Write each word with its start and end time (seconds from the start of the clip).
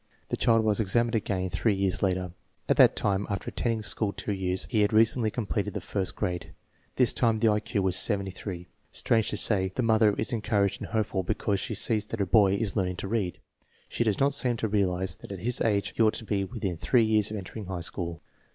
The 0.29 0.35
child 0.35 0.63
was 0.65 0.79
examined 0.79 1.13
again 1.13 1.51
three 1.51 1.75
years 1.75 2.01
later. 2.01 2.31
At 2.67 2.75
that 2.77 2.95
time, 2.95 3.27
after 3.29 3.49
attending 3.51 3.83
school 3.83 4.11
two 4.13 4.33
years, 4.33 4.65
he 4.67 4.81
had 4.81 4.91
recently 4.91 5.29
completed 5.29 5.75
the 5.75 5.79
first 5.79 6.15
grade. 6.15 6.53
This 6.95 7.13
time 7.13 7.37
the 7.37 7.49
I 7.51 7.59
Q 7.59 7.83
was 7.83 7.97
73. 7.97 8.65
Strange 8.91 9.29
to 9.29 9.37
say, 9.37 9.71
the 9.75 9.83
mother 9.83 10.15
is 10.17 10.33
encouraged 10.33 10.81
and 10.81 10.89
hopeful 10.89 11.21
because 11.21 11.59
she 11.59 11.75
sees 11.75 12.07
that 12.07 12.19
her 12.19 12.25
boy 12.25 12.55
is 12.55 12.75
learning 12.75 12.95
to 12.97 13.07
read. 13.07 13.37
She 13.89 14.03
does 14.03 14.19
not 14.19 14.33
seem 14.33 14.57
to 14.57 14.67
real 14.67 14.91
ize 14.91 15.17
that 15.17 15.31
at 15.31 15.37
his 15.37 15.61
age 15.61 15.93
he 15.95 16.01
ought 16.01 16.15
to 16.15 16.25
be 16.25 16.45
within 16.45 16.77
three 16.77 17.03
years 17.03 17.29
of 17.29 17.37
entering 17.37 17.65
high 17.67 17.81
school. 17.81 18.23